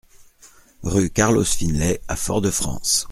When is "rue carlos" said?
0.81-1.43